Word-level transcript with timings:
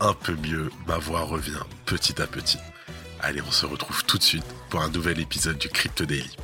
un 0.00 0.14
peu 0.14 0.34
mieux, 0.36 0.70
ma 0.86 0.98
voix 0.98 1.20
revient 1.20 1.60
petit 1.84 2.20
à 2.20 2.26
petit. 2.26 2.58
Allez, 3.20 3.42
on 3.42 3.50
se 3.50 3.66
retrouve 3.66 4.04
tout 4.04 4.18
de 4.18 4.22
suite 4.22 4.44
pour 4.70 4.80
un 4.80 4.88
nouvel 4.88 5.20
épisode 5.20 5.58
du 5.58 5.68
Crypto 5.68 6.06
Daily. 6.06 6.36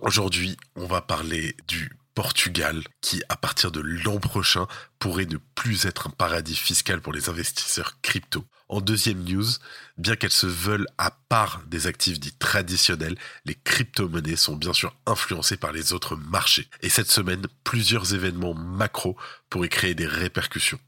Aujourd'hui, 0.00 0.56
on 0.76 0.86
va 0.86 1.00
parler 1.00 1.56
du 1.68 1.96
Portugal 2.14 2.82
qui, 3.00 3.22
à 3.30 3.36
partir 3.36 3.70
de 3.72 3.80
l'an 3.80 4.18
prochain, 4.18 4.66
pourrait 4.98 5.26
ne 5.26 5.38
plus 5.54 5.86
être 5.86 6.08
un 6.08 6.10
paradis 6.10 6.56
fiscal 6.56 7.00
pour 7.00 7.14
les 7.14 7.30
investisseurs 7.30 8.00
crypto. 8.02 8.44
En 8.72 8.80
deuxième 8.80 9.22
news, 9.22 9.44
bien 9.98 10.16
qu'elles 10.16 10.30
se 10.30 10.46
veulent 10.46 10.86
à 10.96 11.10
part 11.10 11.60
des 11.66 11.86
actifs 11.86 12.18
dits 12.18 12.32
traditionnels, 12.32 13.18
les 13.44 13.54
crypto-monnaies 13.54 14.34
sont 14.34 14.56
bien 14.56 14.72
sûr 14.72 14.96
influencées 15.04 15.58
par 15.58 15.72
les 15.72 15.92
autres 15.92 16.16
marchés. 16.16 16.66
Et 16.80 16.88
cette 16.88 17.10
semaine, 17.10 17.46
plusieurs 17.64 18.14
événements 18.14 18.54
macro 18.54 19.14
pourraient 19.50 19.68
créer 19.68 19.94
des 19.94 20.06
répercussions. 20.06 20.80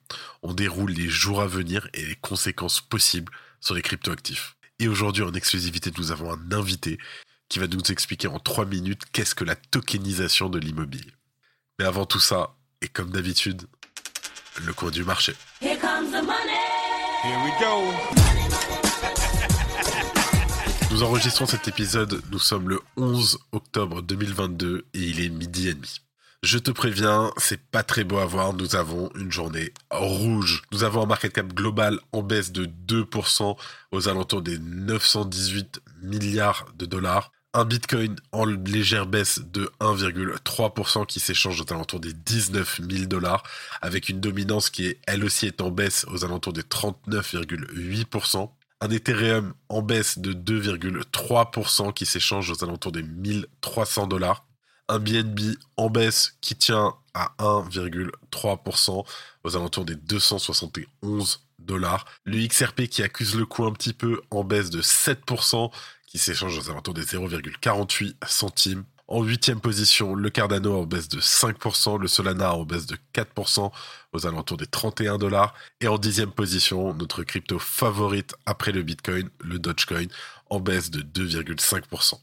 On 0.42 0.54
déroule 0.54 0.92
les 0.92 1.10
jours 1.10 1.42
à 1.42 1.46
venir 1.46 1.86
et 1.92 2.06
les 2.06 2.16
conséquences 2.16 2.80
possibles 2.80 3.30
sur 3.60 3.74
les 3.74 3.82
crypto-actifs. 3.82 4.56
Et 4.78 4.88
aujourd'hui, 4.88 5.22
en 5.22 5.34
exclusivité, 5.34 5.92
nous 5.98 6.10
avons 6.10 6.32
un 6.32 6.52
invité 6.52 6.96
qui 7.50 7.58
va 7.58 7.66
nous 7.66 7.82
expliquer 7.90 8.28
en 8.28 8.38
trois 8.38 8.64
minutes 8.64 9.02
qu'est-ce 9.12 9.34
que 9.34 9.44
la 9.44 9.56
tokenisation 9.56 10.48
de 10.48 10.58
l'immobilier. 10.58 11.12
Mais 11.78 11.84
avant 11.84 12.06
tout 12.06 12.18
ça, 12.18 12.56
et 12.80 12.88
comme 12.88 13.10
d'habitude, 13.10 13.66
le 14.64 14.72
cours 14.72 14.90
du 14.90 15.04
marché. 15.04 15.34
Nous 20.90 21.02
enregistrons 21.02 21.46
cet 21.46 21.68
épisode, 21.68 22.20
nous 22.30 22.38
sommes 22.38 22.68
le 22.68 22.82
11 22.98 23.38
octobre 23.52 24.02
2022 24.02 24.84
et 24.92 24.98
il 24.98 25.24
est 25.24 25.30
midi 25.30 25.68
et 25.68 25.74
demi. 25.74 26.02
Je 26.42 26.58
te 26.58 26.70
préviens, 26.70 27.30
c'est 27.38 27.62
pas 27.62 27.82
très 27.82 28.04
beau 28.04 28.18
à 28.18 28.26
voir, 28.26 28.52
nous 28.52 28.76
avons 28.76 29.08
une 29.14 29.32
journée 29.32 29.72
rouge. 29.90 30.64
Nous 30.72 30.84
avons 30.84 31.02
un 31.02 31.06
market 31.06 31.32
cap 31.32 31.46
global 31.54 31.98
en 32.12 32.22
baisse 32.22 32.52
de 32.52 32.66
2% 32.66 33.56
aux 33.92 34.08
alentours 34.08 34.42
des 34.42 34.58
918 34.58 35.80
milliards 36.02 36.66
de 36.76 36.84
dollars. 36.84 37.32
Un 37.56 37.64
Bitcoin 37.64 38.16
en 38.32 38.44
légère 38.46 39.06
baisse 39.06 39.38
de 39.38 39.70
1,3% 39.78 41.06
qui 41.06 41.20
s'échange 41.20 41.60
aux 41.60 41.72
alentours 41.72 42.00
des 42.00 42.12
19 42.12 42.80
000 42.90 43.04
dollars, 43.04 43.44
avec 43.80 44.08
une 44.08 44.18
dominance 44.18 44.70
qui 44.70 44.86
est 44.86 44.98
elle 45.06 45.24
aussi 45.24 45.46
est 45.46 45.60
en 45.60 45.70
baisse 45.70 46.04
aux 46.08 46.24
alentours 46.24 46.52
des 46.52 46.62
39,8%. 46.62 48.50
Un 48.80 48.90
Ethereum 48.90 49.54
en 49.68 49.82
baisse 49.82 50.18
de 50.18 50.32
2,3% 50.32 51.92
qui 51.92 52.06
s'échange 52.06 52.50
aux 52.50 52.64
alentours 52.64 52.90
des 52.90 53.04
1300 53.04 54.08
dollars. 54.08 54.44
Un 54.88 54.98
BNB 54.98 55.56
en 55.76 55.90
baisse 55.90 56.36
qui 56.40 56.56
tient 56.56 56.96
à 57.14 57.34
1,3% 57.38 59.04
aux 59.44 59.56
alentours 59.56 59.84
des 59.84 59.94
271 59.94 61.46
dollars. 61.60 62.04
Le 62.24 62.44
XRP 62.48 62.88
qui 62.88 63.04
accuse 63.04 63.36
le 63.36 63.46
coup 63.46 63.64
un 63.64 63.72
petit 63.72 63.92
peu 63.92 64.20
en 64.32 64.42
baisse 64.42 64.70
de 64.70 64.82
7% 64.82 65.70
qui 66.14 66.20
s'échange 66.20 66.56
aux 66.56 66.70
alentours 66.70 66.94
des 66.94 67.02
0,48 67.02 68.14
centimes. 68.28 68.84
En 69.08 69.24
huitième 69.24 69.60
position, 69.60 70.14
le 70.14 70.30
Cardano 70.30 70.78
en 70.78 70.84
baisse 70.84 71.08
de 71.08 71.20
5%, 71.20 71.98
le 71.98 72.06
Solana 72.06 72.54
en 72.54 72.64
baisse 72.64 72.86
de 72.86 72.96
4% 73.12 73.72
aux 74.12 74.26
alentours 74.26 74.56
des 74.56 74.68
31 74.68 75.18
dollars. 75.18 75.54
Et 75.80 75.88
en 75.88 75.98
dixième 75.98 76.30
position, 76.30 76.94
notre 76.94 77.24
crypto 77.24 77.58
favorite 77.58 78.36
après 78.46 78.70
le 78.70 78.84
Bitcoin, 78.84 79.28
le 79.40 79.58
Dogecoin, 79.58 80.06
en 80.50 80.60
baisse 80.60 80.92
de 80.92 81.02
2,5%. 81.02 82.20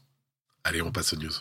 Allez, 0.64 0.80
on 0.80 0.90
passe 0.90 1.12
aux 1.12 1.16
news. 1.16 1.34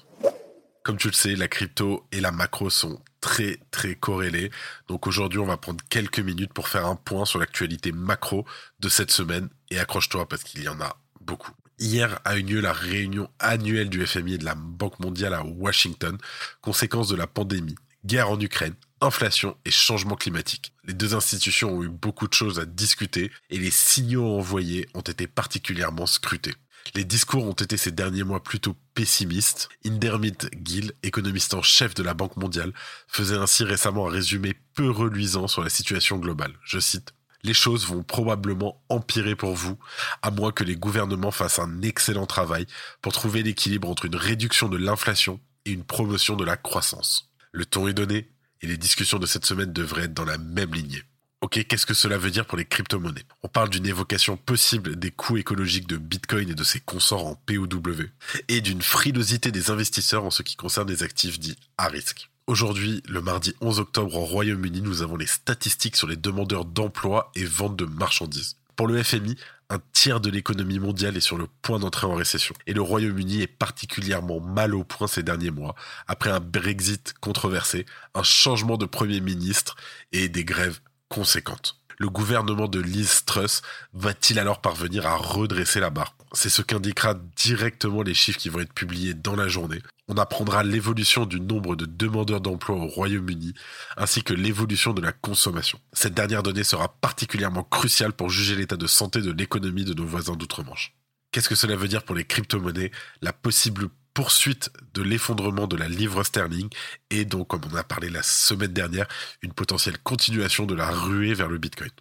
Comme 0.84 0.98
tu 0.98 1.08
le 1.08 1.14
sais, 1.14 1.36
la 1.36 1.48
crypto 1.48 2.06
et 2.12 2.20
la 2.20 2.34
macro 2.34 2.70
sont 2.70 3.02
très 3.22 3.60
très 3.72 3.96
corrélées. 3.96 4.52
Donc 4.90 5.08
aujourd'hui, 5.08 5.40
on 5.40 5.46
va 5.46 5.56
prendre 5.56 5.82
quelques 5.90 6.20
minutes 6.20 6.52
pour 6.52 6.68
faire 6.68 6.86
un 6.86 6.98
point 6.98 7.24
sur 7.24 7.40
l'actualité 7.40 7.94
macro 7.94 8.46
de 8.82 8.90
cette 8.90 9.12
semaine. 9.12 9.48
Et 9.70 9.80
accroche-toi 9.80 10.28
parce 10.28 10.44
qu'il 10.44 10.64
y 10.64 10.68
en 10.68 10.82
a 10.82 10.98
beaucoup. 11.22 11.54
Hier 11.82 12.20
a 12.26 12.38
eu 12.38 12.44
lieu 12.44 12.62
la 12.62 12.74
réunion 12.74 13.28
annuelle 13.40 13.90
du 13.90 14.06
FMI 14.06 14.36
et 14.36 14.38
de 14.38 14.46
la 14.46 14.54
Banque 14.54 15.00
mondiale 15.00 15.34
à 15.34 15.44
Washington, 15.44 16.16
conséquence 16.62 17.08
de 17.08 17.16
la 17.16 17.26
pandémie, 17.26 17.74
guerre 18.06 18.30
en 18.30 18.40
Ukraine, 18.40 18.76
inflation 19.02 19.58
et 19.66 19.72
changement 19.72 20.14
climatique. 20.14 20.74
Les 20.84 20.94
deux 20.94 21.16
institutions 21.16 21.74
ont 21.74 21.84
eu 21.84 21.90
beaucoup 21.90 22.28
de 22.28 22.34
choses 22.34 22.60
à 22.60 22.66
discuter 22.66 23.32
et 23.50 23.58
les 23.58 23.72
signaux 23.72 24.38
envoyés 24.38 24.88
ont 24.94 25.02
été 25.02 25.26
particulièrement 25.26 26.06
scrutés. 26.06 26.54
Les 26.94 27.04
discours 27.04 27.46
ont 27.46 27.54
été 27.54 27.78
ces 27.78 27.92
derniers 27.92 28.24
mois 28.24 28.44
plutôt 28.44 28.76
pessimistes. 28.94 29.68
Indermit 29.84 30.38
Gill, 30.64 30.94
économiste 31.02 31.56
en 31.56 31.64
chef 31.64 31.96
de 31.96 32.04
la 32.04 32.14
Banque 32.14 32.38
mondiale, 32.38 32.74
faisait 33.08 33.38
ainsi 33.38 33.64
récemment 33.64 34.08
un 34.08 34.12
résumé 34.12 34.54
peu 34.76 34.92
reluisant 34.92 35.48
sur 35.48 35.64
la 35.64 35.70
situation 35.72 36.18
globale. 36.20 36.54
Je 36.64 36.78
cite 36.78 37.16
les 37.44 37.54
choses 37.54 37.88
vont 37.88 38.04
probablement 38.04 38.82
empirer 38.90 39.36
pour 39.36 39.56
vous, 39.56 39.78
à 40.22 40.32
moins 40.32 40.52
que 40.52 40.64
les 40.64 40.76
gouvernements 40.76 41.32
fassent 41.32 41.60
un 41.60 41.82
excellent 41.82 42.26
travail 42.26 42.66
pour 43.02 43.14
trouver 43.14 43.44
l'équilibre 43.44 43.90
entre 43.90 44.06
une 44.06 44.16
réduction 44.16 44.70
de 44.70 44.78
l'inflation 44.78 45.40
et 45.66 45.72
une 45.72 45.84
promotion 45.84 46.36
de 46.36 46.46
la 46.46 46.58
croissance. 46.58 47.30
Le 47.52 47.66
ton 47.66 47.88
est 47.88 47.94
donné 47.94 48.30
et 48.62 48.68
les 48.68 48.78
discussions 48.78 49.20
de 49.20 49.26
cette 49.26 49.46
semaine 49.46 49.74
devraient 49.74 50.04
être 50.04 50.14
dans 50.14 50.26
la 50.26 50.38
même 50.38 50.74
lignée. 50.74 51.04
Ok, 51.42 51.66
qu'est-ce 51.68 51.88
que 51.88 51.96
cela 51.96 52.20
veut 52.20 52.30
dire 52.30 52.46
pour 52.46 52.58
les 52.58 52.66
crypto-monnaies? 52.66 53.26
On 53.42 53.48
parle 53.48 53.70
d'une 53.70 53.88
évocation 53.88 54.38
possible 54.38 54.96
des 54.96 55.10
coûts 55.10 55.38
écologiques 55.38 55.88
de 55.88 55.98
Bitcoin 55.98 56.50
et 56.50 56.54
de 56.54 56.64
ses 56.64 56.80
consorts 56.80 57.26
en 57.26 57.34
POW, 57.34 58.10
et 58.48 58.62
d'une 58.62 58.84
frilosité 58.84 59.52
des 59.52 59.72
investisseurs 59.72 60.24
en 60.24 60.30
ce 60.30 60.44
qui 60.44 60.56
concerne 60.56 60.88
les 60.88 61.02
actifs 61.02 61.40
dits 61.40 61.58
à 61.80 61.88
risque. 61.88 62.31
Aujourd'hui, 62.48 63.04
le 63.08 63.22
mardi 63.22 63.54
11 63.62 63.80
octobre 63.80 64.16
au 64.16 64.26
Royaume-Uni, 64.26 64.82
nous 64.82 65.04
avons 65.04 65.16
les 65.16 65.28
statistiques 65.28 65.96
sur 65.96 66.08
les 66.08 66.16
demandeurs 66.16 66.66
d'emploi 66.66 67.32
et 67.36 67.46
vente 67.46 67.78
de 67.78 67.86
marchandises. 67.86 68.58
Pour 68.76 68.88
le 68.88 69.02
FMI, 69.02 69.38
un 69.70 69.80
tiers 69.94 70.20
de 70.20 70.30
l'économie 70.30 70.80
mondiale 70.80 71.16
est 71.16 71.22
sur 71.22 71.38
le 71.38 71.48
point 71.62 71.80
d'entrer 71.80 72.08
en 72.08 72.16
récession. 72.16 72.56
Et 72.66 72.74
le 72.74 72.82
Royaume-Uni 72.82 73.42
est 73.42 73.48
particulièrement 73.48 74.40
mal 74.40 74.74
au 74.74 74.84
point 74.84 75.08
ces 75.08 75.24
derniers 75.24 75.52
mois, 75.52 75.76
après 76.08 76.32
un 76.32 76.40
Brexit 76.40 77.14
controversé, 77.22 77.86
un 78.16 78.24
changement 78.24 78.78
de 78.78 78.86
Premier 78.86 79.22
ministre 79.22 79.76
et 80.12 80.28
des 80.28 80.44
grèves 80.44 80.80
conséquentes. 81.10 81.81
Le 82.02 82.10
gouvernement 82.10 82.68
de 82.68 82.80
Liz 82.80 83.26
Truss 83.26 83.62
va-t-il 83.94 84.40
alors 84.40 84.60
parvenir 84.60 85.06
à 85.06 85.18
redresser 85.18 85.80
la 85.80 85.92
barre? 85.92 86.16
C'est 86.34 86.50
ce 86.50 86.64
qu'indiquera 86.64 87.14
directement 87.36 88.02
les 88.02 88.16
chiffres 88.16 88.40
qui 88.40 88.50
vont 88.50 88.62
être 88.62 88.74
publiés 88.74 89.14
dans 89.14 89.36
la 89.36 89.48
journée. 89.48 89.84
On 90.08 90.18
apprendra 90.18 90.64
l'évolution 90.64 91.28
du 91.28 91.40
nombre 91.40 91.76
de 91.76 91.86
demandeurs 91.86 92.42
d'emploi 92.42 92.76
au 92.76 92.88
Royaume-Uni, 92.88 93.54
ainsi 93.98 94.24
que 94.24 94.34
l'évolution 94.34 94.94
de 94.94 95.02
la 95.02 95.12
consommation. 95.12 95.80
Cette 95.94 96.16
dernière 96.16 96.42
donnée 96.42 96.64
sera 96.64 96.88
particulièrement 96.88 97.64
cruciale 97.64 98.14
pour 98.14 98.32
juger 98.32 98.56
l'état 98.56 98.78
de 98.78 98.88
santé 98.88 99.22
de 99.22 99.32
l'économie 99.32 99.86
de 99.86 99.94
nos 99.94 100.08
voisins 100.08 100.36
d'outre-Manche. 100.36 100.96
Qu'est-ce 101.32 101.50
que 101.50 101.54
cela 101.54 101.76
veut 101.76 101.88
dire 101.88 102.02
pour 102.02 102.16
les 102.16 102.26
crypto-monnaies? 102.26 102.92
La 103.22 103.32
possible 103.32 103.90
poursuite 104.14 104.70
de 104.94 105.02
l'effondrement 105.02 105.68
de 105.68 105.78
la 105.78 105.88
livre 105.88 106.24
sterling 106.24 106.70
et 107.10 107.26
donc, 107.26 107.48
comme 107.48 107.62
on 107.72 107.76
a 107.76 107.84
parlé 107.84 108.10
la 108.10 108.24
semaine 108.24 108.74
dernière, 108.74 109.08
une 109.42 109.54
potentielle 109.54 109.98
continuation 110.00 110.66
de 110.66 110.76
la 110.76 110.90
ruée 110.90 111.34
vers 111.34 111.48
le 111.48 111.58
Bitcoin. 111.58 111.92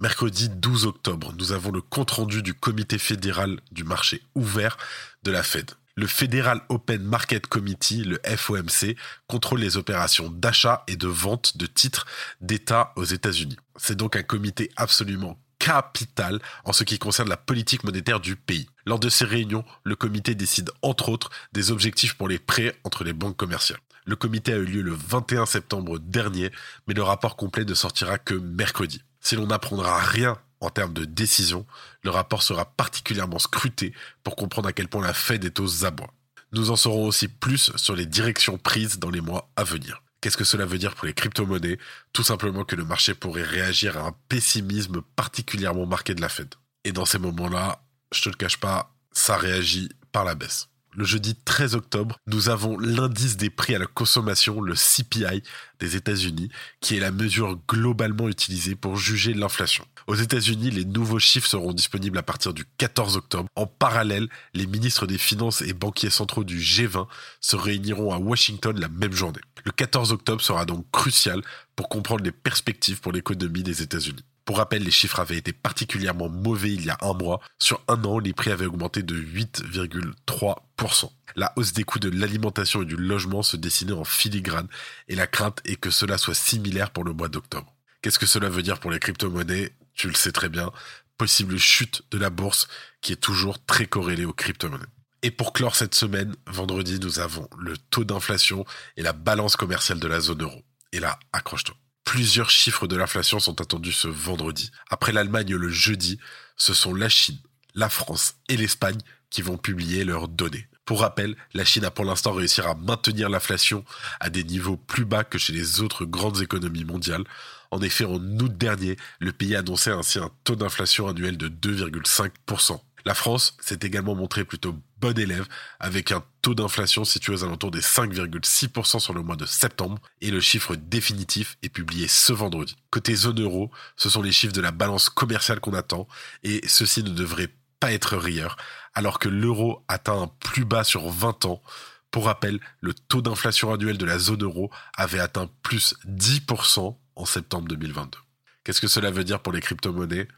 Mercredi 0.00 0.48
12 0.48 0.86
octobre, 0.86 1.32
nous 1.38 1.52
avons 1.52 1.70
le 1.70 1.80
compte-rendu 1.80 2.42
du 2.42 2.54
comité 2.54 2.98
fédéral 2.98 3.60
du 3.70 3.84
marché 3.84 4.22
ouvert 4.34 4.76
de 5.22 5.30
la 5.30 5.42
Fed. 5.42 5.70
Le 5.94 6.06
Federal 6.06 6.60
Open 6.68 7.02
Market 7.02 7.46
Committee, 7.46 8.04
le 8.04 8.20
FOMC, 8.24 8.96
contrôle 9.26 9.60
les 9.60 9.76
opérations 9.76 10.30
d'achat 10.30 10.84
et 10.86 10.96
de 10.96 11.08
vente 11.08 11.56
de 11.56 11.66
titres 11.66 12.06
d'État 12.40 12.92
aux 12.94 13.04
États-Unis. 13.04 13.56
C'est 13.76 13.96
donc 13.96 14.14
un 14.14 14.22
comité 14.22 14.70
absolument 14.76 15.38
capital 15.58 16.40
en 16.64 16.72
ce 16.72 16.84
qui 16.84 16.98
concerne 16.98 17.28
la 17.28 17.36
politique 17.36 17.82
monétaire 17.82 18.20
du 18.20 18.36
pays. 18.36 18.68
Lors 18.88 18.98
de 18.98 19.10
ces 19.10 19.26
réunions, 19.26 19.66
le 19.84 19.96
comité 19.96 20.34
décide 20.34 20.70
entre 20.80 21.10
autres 21.10 21.28
des 21.52 21.70
objectifs 21.70 22.14
pour 22.14 22.26
les 22.26 22.38
prêts 22.38 22.74
entre 22.84 23.04
les 23.04 23.12
banques 23.12 23.36
commerciales. 23.36 23.80
Le 24.06 24.16
comité 24.16 24.54
a 24.54 24.56
eu 24.56 24.64
lieu 24.64 24.80
le 24.80 24.94
21 24.94 25.44
septembre 25.44 25.98
dernier, 25.98 26.50
mais 26.86 26.94
le 26.94 27.02
rapport 27.02 27.36
complet 27.36 27.66
ne 27.66 27.74
sortira 27.74 28.16
que 28.16 28.32
mercredi. 28.32 29.02
Si 29.20 29.36
l'on 29.36 29.48
n'apprendra 29.48 29.98
rien 29.98 30.38
en 30.60 30.70
termes 30.70 30.94
de 30.94 31.04
décision, 31.04 31.66
le 32.02 32.08
rapport 32.08 32.42
sera 32.42 32.64
particulièrement 32.64 33.38
scruté 33.38 33.92
pour 34.24 34.36
comprendre 34.36 34.70
à 34.70 34.72
quel 34.72 34.88
point 34.88 35.04
la 35.04 35.12
Fed 35.12 35.44
est 35.44 35.60
aux 35.60 35.84
abois. 35.84 36.14
Nous 36.52 36.70
en 36.70 36.76
saurons 36.76 37.08
aussi 37.08 37.28
plus 37.28 37.70
sur 37.76 37.94
les 37.94 38.06
directions 38.06 38.56
prises 38.56 38.98
dans 38.98 39.10
les 39.10 39.20
mois 39.20 39.50
à 39.56 39.64
venir. 39.64 40.02
Qu'est-ce 40.22 40.38
que 40.38 40.44
cela 40.44 40.64
veut 40.64 40.78
dire 40.78 40.94
pour 40.94 41.04
les 41.04 41.12
crypto-monnaies? 41.12 41.76
Tout 42.14 42.24
simplement 42.24 42.64
que 42.64 42.74
le 42.74 42.86
marché 42.86 43.12
pourrait 43.12 43.42
réagir 43.42 43.98
à 43.98 44.06
un 44.06 44.14
pessimisme 44.30 45.02
particulièrement 45.14 45.84
marqué 45.84 46.14
de 46.14 46.22
la 46.22 46.30
Fed. 46.30 46.54
Et 46.84 46.92
dans 46.92 47.04
ces 47.04 47.18
moments-là, 47.18 47.82
je 48.12 48.22
te 48.22 48.28
le 48.28 48.34
cache 48.34 48.58
pas, 48.58 48.94
ça 49.12 49.36
réagit 49.36 49.88
par 50.12 50.24
la 50.24 50.34
baisse. 50.34 50.68
Le 50.96 51.04
jeudi 51.04 51.36
13 51.36 51.74
octobre, 51.74 52.16
nous 52.26 52.48
avons 52.48 52.78
l'indice 52.78 53.36
des 53.36 53.50
prix 53.50 53.74
à 53.74 53.78
la 53.78 53.86
consommation, 53.86 54.60
le 54.60 54.74
CPI 54.74 55.42
des 55.78 55.96
États-Unis, 55.96 56.48
qui 56.80 56.96
est 56.96 57.00
la 57.00 57.12
mesure 57.12 57.56
globalement 57.68 58.28
utilisée 58.28 58.74
pour 58.74 58.96
juger 58.96 59.34
l'inflation. 59.34 59.86
Aux 60.08 60.14
États-Unis, 60.14 60.70
les 60.70 60.86
nouveaux 60.86 61.18
chiffres 61.18 61.46
seront 61.46 61.72
disponibles 61.72 62.16
à 62.18 62.22
partir 62.22 62.54
du 62.54 62.64
14 62.78 63.18
octobre. 63.18 63.48
En 63.54 63.66
parallèle, 63.66 64.28
les 64.54 64.66
ministres 64.66 65.06
des 65.06 65.18
Finances 65.18 65.60
et 65.60 65.74
banquiers 65.74 66.10
centraux 66.10 66.44
du 66.44 66.58
G20 66.58 67.06
se 67.40 67.56
réuniront 67.56 68.12
à 68.12 68.18
Washington 68.18 68.76
la 68.80 68.88
même 68.88 69.12
journée. 69.12 69.40
Le 69.64 69.70
14 69.70 70.12
octobre 70.12 70.40
sera 70.40 70.64
donc 70.64 70.86
crucial 70.90 71.42
pour 71.76 71.88
comprendre 71.90 72.24
les 72.24 72.32
perspectives 72.32 73.00
pour 73.00 73.12
l'économie 73.12 73.62
des 73.62 73.82
États-Unis. 73.82 74.24
Pour 74.48 74.56
rappel, 74.56 74.82
les 74.82 74.90
chiffres 74.90 75.20
avaient 75.20 75.36
été 75.36 75.52
particulièrement 75.52 76.30
mauvais 76.30 76.72
il 76.72 76.86
y 76.86 76.88
a 76.88 76.96
un 77.02 77.12
mois. 77.12 77.38
Sur 77.58 77.82
un 77.86 78.02
an, 78.04 78.18
les 78.18 78.32
prix 78.32 78.50
avaient 78.50 78.64
augmenté 78.64 79.02
de 79.02 79.14
8,3%. 79.14 81.10
La 81.36 81.52
hausse 81.56 81.74
des 81.74 81.84
coûts 81.84 81.98
de 81.98 82.08
l'alimentation 82.08 82.80
et 82.80 82.86
du 82.86 82.96
logement 82.96 83.42
se 83.42 83.58
dessinait 83.58 83.92
en 83.92 84.04
filigrane 84.04 84.66
et 85.08 85.16
la 85.16 85.26
crainte 85.26 85.60
est 85.66 85.76
que 85.76 85.90
cela 85.90 86.16
soit 86.16 86.32
similaire 86.32 86.92
pour 86.92 87.04
le 87.04 87.12
mois 87.12 87.28
d'octobre. 87.28 87.74
Qu'est-ce 88.00 88.18
que 88.18 88.24
cela 88.24 88.48
veut 88.48 88.62
dire 88.62 88.80
pour 88.80 88.90
les 88.90 88.98
crypto-monnaies? 88.98 89.74
Tu 89.92 90.08
le 90.08 90.14
sais 90.14 90.32
très 90.32 90.48
bien. 90.48 90.72
Possible 91.18 91.58
chute 91.58 92.00
de 92.10 92.16
la 92.16 92.30
bourse 92.30 92.68
qui 93.02 93.12
est 93.12 93.16
toujours 93.16 93.62
très 93.66 93.84
corrélée 93.84 94.24
aux 94.24 94.32
crypto-monnaies. 94.32 94.86
Et 95.20 95.30
pour 95.30 95.52
clore 95.52 95.76
cette 95.76 95.94
semaine, 95.94 96.34
vendredi, 96.46 96.98
nous 97.00 97.18
avons 97.18 97.50
le 97.58 97.76
taux 97.76 98.04
d'inflation 98.04 98.64
et 98.96 99.02
la 99.02 99.12
balance 99.12 99.56
commerciale 99.56 100.00
de 100.00 100.08
la 100.08 100.20
zone 100.20 100.40
euro. 100.40 100.62
Et 100.92 101.00
là, 101.00 101.18
accroche-toi. 101.34 101.76
Plusieurs 102.08 102.48
chiffres 102.48 102.86
de 102.86 102.96
l'inflation 102.96 103.38
sont 103.38 103.60
attendus 103.60 103.92
ce 103.92 104.08
vendredi. 104.08 104.70
Après 104.88 105.12
l'Allemagne 105.12 105.54
le 105.54 105.68
jeudi, 105.68 106.18
ce 106.56 106.72
sont 106.72 106.94
la 106.94 107.10
Chine, 107.10 107.36
la 107.74 107.90
France 107.90 108.36
et 108.48 108.56
l'Espagne 108.56 108.96
qui 109.28 109.42
vont 109.42 109.58
publier 109.58 110.04
leurs 110.04 110.26
données. 110.26 110.66
Pour 110.86 111.02
rappel, 111.02 111.36
la 111.52 111.66
Chine 111.66 111.84
a 111.84 111.90
pour 111.90 112.06
l'instant 112.06 112.32
réussi 112.32 112.62
à 112.62 112.72
maintenir 112.72 113.28
l'inflation 113.28 113.84
à 114.20 114.30
des 114.30 114.42
niveaux 114.42 114.78
plus 114.78 115.04
bas 115.04 115.22
que 115.22 115.36
chez 115.36 115.52
les 115.52 115.82
autres 115.82 116.06
grandes 116.06 116.40
économies 116.40 116.86
mondiales. 116.86 117.24
En 117.70 117.82
effet, 117.82 118.06
en 118.06 118.14
août 118.14 118.56
dernier, 118.56 118.96
le 119.18 119.32
pays 119.32 119.54
annonçait 119.54 119.90
ainsi 119.90 120.18
un 120.18 120.30
taux 120.44 120.56
d'inflation 120.56 121.08
annuel 121.08 121.36
de 121.36 121.50
2,5%. 121.50 122.80
La 123.04 123.14
France 123.14 123.54
s'est 123.60 123.80
également 123.82 124.14
montrée 124.14 124.46
plutôt 124.46 124.74
bon 124.98 125.18
élève 125.18 125.46
avec 125.78 126.10
un 126.10 126.24
d'inflation 126.54 127.04
situé 127.04 127.32
aux 127.32 127.44
alentours 127.44 127.70
des 127.70 127.80
5,6% 127.80 128.98
sur 128.98 129.14
le 129.14 129.22
mois 129.22 129.36
de 129.36 129.46
septembre 129.46 129.98
et 130.20 130.30
le 130.30 130.40
chiffre 130.40 130.76
définitif 130.76 131.56
est 131.62 131.68
publié 131.68 132.08
ce 132.08 132.32
vendredi. 132.32 132.76
Côté 132.90 133.14
zone 133.14 133.40
euro, 133.40 133.70
ce 133.96 134.08
sont 134.08 134.22
les 134.22 134.32
chiffres 134.32 134.52
de 134.52 134.60
la 134.60 134.70
balance 134.70 135.08
commerciale 135.08 135.60
qu'on 135.60 135.74
attend 135.74 136.06
et 136.42 136.60
ceci 136.66 137.02
ne 137.02 137.10
devrait 137.10 137.52
pas 137.80 137.92
être 137.92 138.16
rieur 138.16 138.56
alors 138.94 139.18
que 139.18 139.28
l'euro 139.28 139.84
atteint 139.88 140.22
un 140.22 140.26
plus 140.40 140.64
bas 140.64 140.84
sur 140.84 141.08
20 141.08 141.44
ans. 141.44 141.62
Pour 142.10 142.24
rappel, 142.24 142.58
le 142.80 142.94
taux 142.94 143.22
d'inflation 143.22 143.72
annuel 143.72 143.98
de 143.98 144.04
la 144.04 144.18
zone 144.18 144.42
euro 144.42 144.70
avait 144.96 145.20
atteint 145.20 145.48
plus 145.62 145.94
10% 146.06 146.96
en 147.16 147.24
septembre 147.24 147.68
2022. 147.68 148.18
Qu'est-ce 148.64 148.80
que 148.80 148.88
cela 148.88 149.10
veut 149.10 149.24
dire 149.24 149.40
pour 149.40 149.52
les 149.52 149.60
crypto-monnaies? 149.60 150.28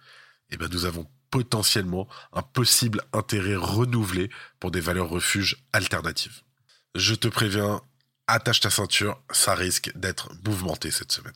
Eh 0.51 0.56
bien, 0.56 0.69
nous 0.69 0.85
avons 0.85 1.06
potentiellement 1.31 2.09
un 2.32 2.43
possible 2.43 3.03
intérêt 3.12 3.56
renouvelé 3.56 4.31
pour 4.59 4.71
des 4.71 4.81
valeurs 4.81 5.09
refuges 5.09 5.65
alternatives. 5.73 6.43
Je 6.94 7.15
te 7.15 7.29
préviens, 7.29 7.81
attache 8.27 8.61
ta 8.61 8.71
ceinture, 8.71 9.21
ça 9.31 9.55
risque 9.55 9.93
d'être 9.97 10.31
mouvementé 10.44 10.91
cette 10.91 11.12
semaine. 11.12 11.35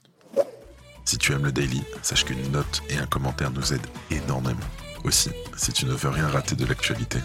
Si 1.05 1.19
tu 1.19 1.33
aimes 1.33 1.45
le 1.45 1.53
daily, 1.53 1.83
sache 2.03 2.25
qu'une 2.25 2.51
note 2.51 2.83
et 2.89 2.97
un 2.97 3.07
commentaire 3.07 3.51
nous 3.51 3.73
aident 3.73 3.87
énormément. 4.11 4.61
Aussi, 5.05 5.31
si 5.57 5.73
tu 5.73 5.85
ne 5.85 5.93
veux 5.93 6.09
rien 6.09 6.29
rater 6.29 6.57
de 6.57 6.65
l'actualité, 6.65 7.19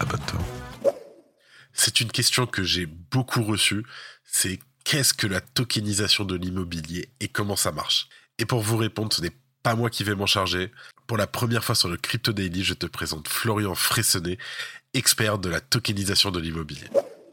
abonne-toi. 0.00 0.40
C'est 1.72 2.00
une 2.00 2.12
question 2.12 2.46
que 2.46 2.62
j'ai 2.62 2.84
beaucoup 2.84 3.42
reçue, 3.42 3.84
c'est 4.24 4.60
qu'est-ce 4.84 5.14
que 5.14 5.26
la 5.26 5.40
tokenisation 5.40 6.24
de 6.24 6.34
l'immobilier 6.34 7.10
et 7.20 7.28
comment 7.28 7.56
ça 7.56 7.72
marche? 7.72 8.08
Et 8.38 8.44
pour 8.44 8.60
vous 8.60 8.76
répondre, 8.76 9.12
ce 9.12 9.22
n'est 9.22 9.36
pas 9.62 9.74
moi 9.74 9.90
qui 9.90 10.04
vais 10.04 10.14
m'en 10.14 10.26
charger. 10.26 10.70
Pour 11.06 11.16
la 11.16 11.26
première 11.26 11.64
fois 11.64 11.74
sur 11.74 11.88
le 11.88 11.96
Crypto 11.96 12.32
Daily, 12.32 12.62
je 12.62 12.74
te 12.74 12.86
présente 12.86 13.28
Florian 13.28 13.74
Fressonnet, 13.74 14.38
expert 14.94 15.38
de 15.38 15.48
la 15.48 15.60
tokenisation 15.60 16.30
de 16.30 16.40
l'immobilier. 16.40 16.88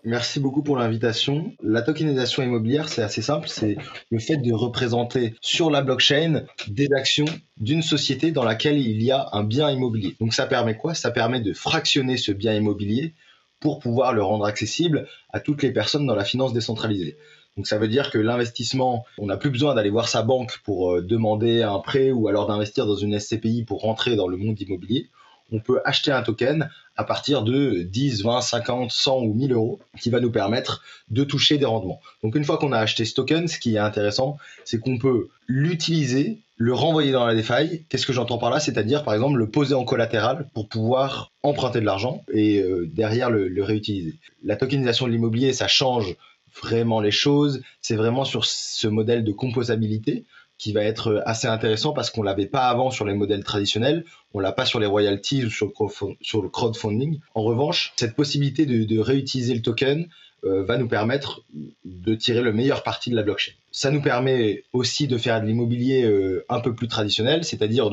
Merci 0.06 0.40
beaucoup 0.40 0.64
pour 0.64 0.78
l'invitation. 0.78 1.54
La 1.62 1.82
tokenisation 1.82 2.42
immobilière, 2.42 2.88
c'est 2.88 3.02
assez 3.02 3.22
simple, 3.22 3.50
c'est 3.50 3.78
le 4.10 4.20
fait 4.20 4.38
de 4.38 4.54
représenter 4.54 5.36
sur 5.42 5.70
la 5.70 5.82
blockchain 5.82 6.44
des 6.68 6.88
actions 6.96 7.26
d'une 7.58 7.82
société 7.82 8.32
dans 8.32 8.46
laquelle 8.46 8.78
il 8.78 9.04
y 9.04 9.12
a 9.12 9.28
un 9.34 9.44
bien 9.44 9.70
immobilier. 9.70 10.16
Donc 10.20 10.34
ça 10.34 10.46
permet 10.46 10.78
quoi? 10.78 10.94
Ça 10.94 11.12
permet 11.12 11.42
de 11.42 11.54
fractionner 11.54 12.16
ce 12.16 12.32
bien 12.32 12.54
immobilier 12.54 13.14
pour 13.60 13.80
pouvoir 13.80 14.14
le 14.14 14.24
rendre 14.24 14.46
accessible 14.46 15.08
à 15.32 15.42
toutes 15.42 15.64
les 15.64 15.72
personnes 15.72 16.06
dans 16.06 16.16
la 16.16 16.24
finance 16.24 16.54
décentralisée. 16.54 17.18
Donc 17.58 17.68
ça 17.68 17.78
veut 17.78 17.88
dire 17.88 18.10
que 18.12 18.18
l'investissement, 18.18 19.06
on 19.18 19.26
n'a 19.26 19.38
plus 19.38 19.50
besoin 19.50 19.76
d'aller 19.76 19.90
voir 19.90 20.08
sa 20.08 20.22
banque 20.22 20.60
pour 20.64 20.94
euh, 20.94 21.02
demander 21.02 21.62
un 21.62 21.80
prêt 21.80 22.12
ou 22.12 22.28
alors 22.28 22.48
d'investir 22.48 22.86
dans 22.86 22.96
une 22.96 23.20
SCPI 23.20 23.64
pour 23.66 23.82
rentrer 23.82 24.16
dans 24.16 24.28
le 24.28 24.38
monde 24.38 24.60
immobilier. 24.62 25.10
On 25.52 25.60
peut 25.60 25.82
acheter 25.84 26.12
un 26.12 26.22
token 26.22 26.70
à 26.96 27.04
partir 27.04 27.44
de 27.44 27.82
10, 27.82 28.24
20, 28.24 28.42
50, 28.42 28.92
100 28.92 29.22
ou 29.22 29.34
1000 29.34 29.54
euros 29.54 29.80
qui 30.00 30.10
va 30.10 30.20
nous 30.20 30.32
permettre 30.32 30.84
de 31.10 31.24
toucher 31.24 31.58
des 31.58 31.66
rendements. 31.66 32.00
Donc 32.24 32.36
une 32.36 32.44
fois 32.44 32.58
qu'on 32.58 32.72
a 32.72 32.78
acheté 32.78 33.06
ce 33.06 33.16
token, 33.16 33.48
ce 33.48 33.58
qui 33.58 33.76
est 33.76 33.80
intéressant, 33.80 34.38
c'est 34.64 34.80
qu'on 34.80 34.98
peut 34.98 35.30
l'utiliser, 35.48 36.40
le 36.58 36.74
renvoyer 36.74 37.12
dans 37.12 37.26
la 37.26 37.34
DeFi. 37.34 37.86
Qu'est-ce 37.90 38.06
que 38.06 38.14
j'entends 38.14 38.38
par 38.38 38.52
là? 38.52 38.60
C'est-à-dire 38.60 39.04
par 39.04 39.14
exemple 39.14 39.38
le 39.38 39.50
poser 39.50 39.74
en 39.74 39.86
collatéral 39.86 40.48
pour 40.54 40.68
pouvoir 40.68 41.32
emprunter 41.42 41.80
de 41.80 41.86
l'argent 41.86 42.24
et 42.32 42.62
euh, 42.62 42.88
derrière 42.94 43.30
le, 43.32 43.48
le 43.48 43.64
réutiliser. 43.64 44.16
La 44.44 44.56
tokenisation 44.56 45.08
de 45.08 45.12
l'immobilier, 45.12 45.54
ça 45.54 45.68
change 45.68 46.16
vraiment 46.62 47.02
les 47.02 47.12
choses. 47.12 47.62
C'est 47.82 47.96
vraiment 47.96 48.26
sur 48.26 48.46
ce 48.46 48.88
modèle 48.88 49.24
de 49.24 49.32
composabilité 49.32 50.26
qui 50.60 50.74
va 50.74 50.84
être 50.84 51.24
assez 51.26 51.48
intéressant 51.48 51.94
parce 51.94 52.12
qu'on 52.12 52.22
l'avait 52.22 52.46
pas 52.46 52.68
avant 52.68 52.92
sur 52.92 53.06
les 53.06 53.16
modèles 53.16 53.44
traditionnels, 53.44 54.04
on 54.34 54.40
l'a 54.40 54.52
pas 54.52 54.66
sur 54.66 54.80
les 54.80 54.86
royalties 54.86 55.46
ou 55.46 55.50
sur 55.50 55.68
le, 55.68 56.50
crowdfunding. 56.50 57.20
En 57.34 57.44
revanche, 57.44 57.94
cette 57.96 58.16
possibilité 58.16 58.66
de, 58.66 59.00
réutiliser 59.00 59.56
le 59.56 59.62
token 59.62 60.08
euh, 60.44 60.64
va 60.64 60.78
nous 60.78 60.88
permettre 60.88 61.42
de 61.86 62.14
tirer 62.14 62.42
le 62.42 62.52
meilleur 62.52 62.84
parti 62.84 63.10
de 63.10 63.16
la 63.16 63.24
blockchain. 63.24 63.54
Ça 63.72 63.90
nous 63.90 64.02
permet 64.02 64.64
aussi 64.74 65.08
de 65.08 65.18
faire 65.18 65.42
de 65.42 65.48
l'immobilier 65.48 66.04
euh, 66.04 66.46
un 66.50 66.60
peu 66.60 66.76
plus 66.76 66.90
traditionnel, 66.90 67.46
c'est-à-dire 67.46 67.90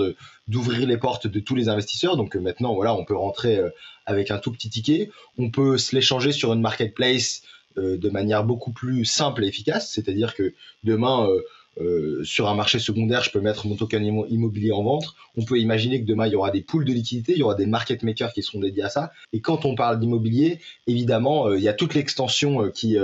d'ouvrir 0.49 0.87
les 0.87 0.97
portes 0.97 1.29
de 1.29 1.41
tous 1.41 1.55
les 1.55 1.69
investisseurs. 1.69 2.17
Donc 2.17 2.35
euh, 2.35 2.41
maintenant, 2.41 2.75
voilà, 2.75 2.95
on 2.95 3.05
peut 3.05 3.17
rentrer 3.17 3.61
avec 4.07 4.33
un 4.33 4.39
tout 4.39 4.51
petit 4.51 4.71
ticket, 4.71 5.11
on 5.39 5.51
peut 5.51 5.79
se 5.79 5.95
l'échanger 5.95 6.33
sur 6.33 6.53
une 6.53 6.61
marketplace 6.61 7.43
de 7.77 8.11
manière 8.11 8.45
beaucoup 8.45 8.73
plus 8.73 9.05
simple 9.05 9.45
et 9.45 9.49
efficace. 9.49 9.91
C'est-à-dire 9.91 10.35
que 10.35 10.55
demain, 10.85 11.29
euh, 11.29 11.43
euh, 11.79 12.25
sur 12.25 12.49
un 12.49 12.55
marché 12.55 12.79
secondaire, 12.79 13.23
je 13.23 13.31
peux 13.31 13.41
mettre 13.41 13.67
mon 13.67 13.77
token 13.77 14.03
immobilier 14.29 14.73
en 14.73 14.83
vente. 14.83 15.15
On 15.37 15.45
peut 15.45 15.59
imaginer 15.59 16.01
que 16.01 16.07
demain, 16.07 16.27
il 16.27 16.33
y 16.33 16.37
aura 16.37 16.51
des 16.51 16.63
pools 16.63 16.85
de 16.85 16.93
liquidités, 16.93 17.33
il 17.33 17.39
y 17.39 17.43
aura 17.43 17.55
des 17.55 17.67
market 17.67 18.03
makers 18.03 18.33
qui 18.33 18.43
seront 18.43 18.61
dédiés 18.61 18.85
à 18.85 18.89
ça. 18.89 19.13
Et 19.33 19.41
quand 19.41 19.65
on 19.65 19.75
parle 19.75 20.01
d'immobilier, 20.01 20.61
évidemment, 20.87 21.53
il 21.53 21.63
y 21.63 21.69
a 21.69 21.75
toute 21.75 21.95
l'extension 21.95 22.71
qui, 22.71 22.97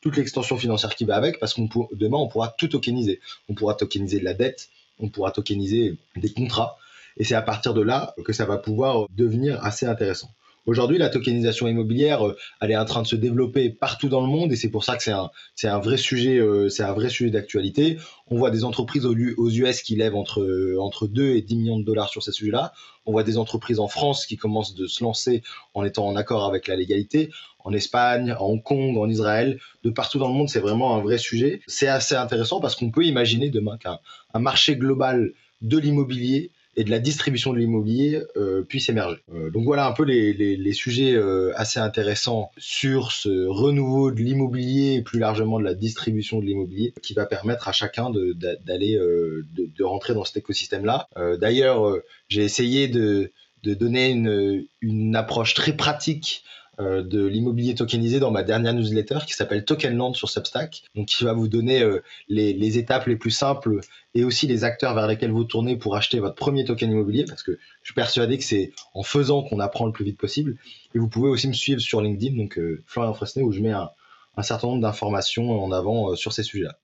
toute 0.00 0.16
l'extension 0.16 0.56
financière 0.56 0.94
qui 0.94 1.04
va 1.04 1.16
avec, 1.16 1.38
parce 1.38 1.52
qu'on 1.52 1.68
demain, 1.92 2.16
on 2.16 2.28
pourra 2.28 2.54
tout 2.56 2.68
tokeniser. 2.68 3.20
On 3.50 3.54
pourra 3.54 3.74
tokeniser 3.74 4.20
de 4.20 4.24
la 4.24 4.34
dette, 4.34 4.70
on 4.98 5.08
pourra 5.08 5.30
tokeniser 5.30 5.96
des 6.16 6.32
contrats. 6.32 6.78
Et 7.18 7.24
c'est 7.24 7.34
à 7.34 7.42
partir 7.42 7.74
de 7.74 7.82
là 7.82 8.14
que 8.24 8.32
ça 8.32 8.46
va 8.46 8.56
pouvoir 8.56 9.06
devenir 9.14 9.62
assez 9.64 9.86
intéressant. 9.86 10.30
Aujourd'hui, 10.68 10.98
la 10.98 11.08
tokenisation 11.08 11.66
immobilière, 11.66 12.26
euh, 12.26 12.36
elle 12.60 12.70
est 12.70 12.76
en 12.76 12.84
train 12.84 13.00
de 13.00 13.06
se 13.06 13.16
développer 13.16 13.70
partout 13.70 14.10
dans 14.10 14.20
le 14.20 14.26
monde 14.26 14.52
et 14.52 14.56
c'est 14.56 14.68
pour 14.68 14.84
ça 14.84 14.98
que 14.98 15.02
c'est 15.02 15.12
un, 15.12 15.30
c'est 15.54 15.66
un 15.66 15.78
vrai 15.78 15.96
sujet, 15.96 16.36
euh, 16.36 16.68
c'est 16.68 16.82
un 16.82 16.92
vrai 16.92 17.08
sujet 17.08 17.30
d'actualité. 17.30 17.96
On 18.26 18.36
voit 18.36 18.50
des 18.50 18.64
entreprises 18.64 19.06
aux, 19.06 19.14
US 19.14 19.80
qui 19.80 19.96
lèvent 19.96 20.14
entre, 20.14 20.42
euh, 20.42 20.76
entre 20.78 21.06
2 21.06 21.36
et 21.36 21.40
10 21.40 21.56
millions 21.56 21.78
de 21.78 21.84
dollars 21.84 22.10
sur 22.10 22.22
ces 22.22 22.32
sujets-là. 22.32 22.74
On 23.06 23.12
voit 23.12 23.22
des 23.22 23.38
entreprises 23.38 23.80
en 23.80 23.88
France 23.88 24.26
qui 24.26 24.36
commencent 24.36 24.74
de 24.74 24.86
se 24.86 25.02
lancer 25.02 25.42
en 25.72 25.84
étant 25.84 26.06
en 26.06 26.16
accord 26.16 26.44
avec 26.44 26.68
la 26.68 26.76
légalité. 26.76 27.30
En 27.60 27.72
Espagne, 27.72 28.32
à 28.32 28.42
Hong 28.42 28.62
Kong, 28.62 28.98
en 28.98 29.08
Israël, 29.08 29.58
de 29.84 29.88
partout 29.88 30.18
dans 30.18 30.28
le 30.28 30.34
monde, 30.34 30.50
c'est 30.50 30.60
vraiment 30.60 30.94
un 30.94 31.00
vrai 31.00 31.16
sujet. 31.16 31.62
C'est 31.66 31.88
assez 31.88 32.14
intéressant 32.14 32.60
parce 32.60 32.76
qu'on 32.76 32.90
peut 32.90 33.06
imaginer 33.06 33.48
demain 33.48 33.78
qu'un 33.78 34.00
un 34.34 34.38
marché 34.38 34.76
global 34.76 35.32
de 35.62 35.78
l'immobilier 35.78 36.50
et 36.78 36.84
de 36.84 36.90
la 36.90 37.00
distribution 37.00 37.52
de 37.52 37.58
l'immobilier 37.58 38.22
euh, 38.36 38.62
puisse 38.62 38.88
émerger. 38.88 39.18
Euh, 39.34 39.50
donc 39.50 39.64
voilà 39.64 39.88
un 39.88 39.92
peu 39.92 40.04
les, 40.04 40.32
les, 40.32 40.72
sujets 40.72 41.12
euh, 41.12 41.50
assez 41.56 41.80
intéressants 41.80 42.52
sur 42.56 43.10
ce 43.10 43.46
renouveau 43.46 44.12
de 44.12 44.20
l'immobilier 44.20 44.94
et 44.94 45.02
plus 45.02 45.18
largement 45.18 45.58
de 45.58 45.64
la 45.64 45.74
distribution 45.74 46.38
de 46.38 46.44
l'immobilier 46.44 46.94
qui 47.02 47.14
va 47.14 47.26
permettre 47.26 47.66
à 47.66 47.72
chacun 47.72 48.10
d'aller 48.10 48.94
de, 48.94 49.44
de, 49.56 49.68
de, 49.76 49.84
rentrer 49.84 50.14
dans 50.14 50.24
cet 50.24 50.36
écosystème-là. 50.36 51.08
D'ailleurs, 51.40 51.96
j'ai 52.28 52.44
essayé 52.44 52.86
de, 52.86 53.32
de 53.64 53.74
donner 53.74 54.10
une, 54.10 54.64
une 54.80 55.16
approche 55.16 55.54
très 55.54 55.72
pratique 55.72 56.44
euh, 56.80 57.02
de 57.02 57.26
l'immobilier 57.26 57.74
tokenisé 57.74 58.20
dans 58.20 58.30
ma 58.30 58.42
dernière 58.42 58.72
newsletter 58.72 59.18
qui 59.26 59.32
s'appelle 59.32 59.64
Tokenland 59.64 60.14
sur 60.14 60.30
Substack, 60.30 60.84
donc 60.94 61.06
qui 61.06 61.24
va 61.24 61.32
vous 61.32 61.48
donner 61.48 61.82
euh, 61.82 62.02
les, 62.28 62.78
étapes 62.78 63.06
les 63.06 63.16
plus 63.16 63.30
simples 63.30 63.80
et 64.14 64.24
aussi 64.24 64.46
les 64.46 64.64
acteurs 64.64 64.94
vers 64.94 65.06
lesquels 65.06 65.32
vous 65.32 65.44
tournez 65.44 65.76
pour 65.76 65.96
acheter 65.96 66.20
votre 66.20 66.36
premier 66.36 66.64
token 66.64 66.90
immobilier, 66.90 67.24
parce 67.24 67.42
que 67.42 67.58
je 67.82 67.86
suis 67.86 67.94
persuadé 67.94 68.38
que 68.38 68.44
c'est 68.44 68.72
en 68.94 69.02
faisant 69.02 69.42
qu'on 69.42 69.60
apprend 69.60 69.86
le 69.86 69.92
plus 69.92 70.04
vite 70.04 70.18
possible. 70.18 70.56
Et 70.94 70.98
vous 70.98 71.08
pouvez 71.08 71.28
aussi 71.28 71.48
me 71.48 71.52
suivre 71.52 71.80
sur 71.80 72.00
LinkedIn, 72.00 72.36
donc 72.36 72.60
Florian 72.86 73.12
Fresnay, 73.12 73.42
où 73.42 73.52
je 73.52 73.60
mets 73.60 73.72
un, 73.72 73.90
un 74.36 74.42
certain 74.42 74.68
nombre 74.68 74.82
d'informations 74.82 75.62
en 75.62 75.72
avant 75.72 76.14
sur 76.16 76.32
ces 76.32 76.42
sujets-là. 76.42 76.78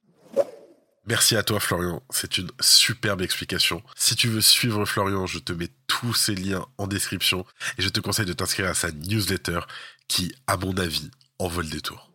Merci 1.06 1.36
à 1.36 1.42
toi 1.42 1.60
Florian, 1.60 2.02
c'est 2.08 2.38
une 2.38 2.50
superbe 2.60 3.20
explication. 3.20 3.82
Si 3.94 4.16
tu 4.16 4.28
veux 4.28 4.40
suivre 4.40 4.86
Florian, 4.86 5.26
je 5.26 5.38
te 5.38 5.52
mets 5.52 5.68
tous 5.86 6.14
ces 6.14 6.34
liens 6.34 6.64
en 6.78 6.86
description 6.86 7.44
et 7.76 7.82
je 7.82 7.90
te 7.90 8.00
conseille 8.00 8.24
de 8.24 8.32
t'inscrire 8.32 8.70
à 8.70 8.74
sa 8.74 8.90
newsletter 8.90 9.60
qui, 10.08 10.34
à 10.46 10.56
mon 10.56 10.74
avis, 10.78 11.10
en 11.38 11.48
vole 11.48 11.68
des 11.68 11.82
tours. 11.82 12.10